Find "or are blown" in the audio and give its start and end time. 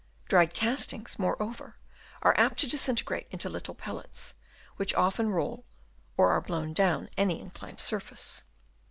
6.17-6.73